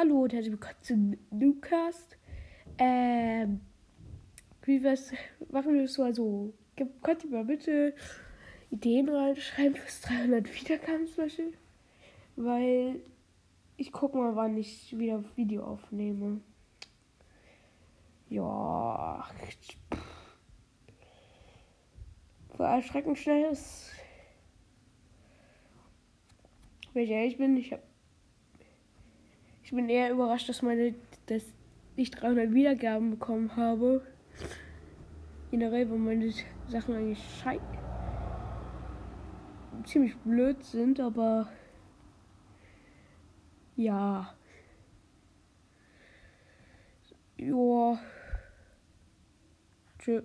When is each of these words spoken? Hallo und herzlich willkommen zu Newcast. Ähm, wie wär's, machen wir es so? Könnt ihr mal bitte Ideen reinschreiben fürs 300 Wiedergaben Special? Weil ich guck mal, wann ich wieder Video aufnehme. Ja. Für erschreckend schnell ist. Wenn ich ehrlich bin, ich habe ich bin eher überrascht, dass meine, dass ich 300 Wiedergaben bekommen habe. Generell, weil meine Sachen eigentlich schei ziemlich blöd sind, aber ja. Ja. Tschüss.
Hallo 0.00 0.22
und 0.22 0.32
herzlich 0.32 0.52
willkommen 0.52 0.80
zu 0.80 1.18
Newcast. 1.30 2.16
Ähm, 2.78 3.60
wie 4.62 4.82
wär's, 4.82 5.12
machen 5.50 5.74
wir 5.74 5.82
es 5.82 5.92
so? 5.92 6.54
Könnt 7.02 7.24
ihr 7.24 7.30
mal 7.30 7.44
bitte 7.44 7.94
Ideen 8.70 9.10
reinschreiben 9.10 9.76
fürs 9.76 10.00
300 10.00 10.54
Wiedergaben 10.54 11.06
Special? 11.06 11.52
Weil 12.36 13.02
ich 13.76 13.92
guck 13.92 14.14
mal, 14.14 14.34
wann 14.36 14.56
ich 14.56 14.98
wieder 14.98 15.22
Video 15.36 15.64
aufnehme. 15.64 16.40
Ja. 18.30 19.28
Für 22.56 22.64
erschreckend 22.64 23.18
schnell 23.18 23.52
ist. 23.52 23.90
Wenn 26.94 27.02
ich 27.02 27.10
ehrlich 27.10 27.36
bin, 27.36 27.58
ich 27.58 27.74
habe 27.74 27.89
ich 29.70 29.76
bin 29.76 29.88
eher 29.88 30.10
überrascht, 30.10 30.48
dass 30.48 30.62
meine, 30.62 30.96
dass 31.26 31.44
ich 31.94 32.10
300 32.10 32.52
Wiedergaben 32.52 33.10
bekommen 33.10 33.54
habe. 33.54 34.04
Generell, 35.52 35.88
weil 35.88 35.98
meine 35.98 36.32
Sachen 36.66 36.96
eigentlich 36.96 37.22
schei 37.40 37.60
ziemlich 39.84 40.16
blöd 40.24 40.60
sind, 40.64 40.98
aber 40.98 41.52
ja. 43.76 44.34
Ja. 47.38 48.00
Tschüss. 50.00 50.24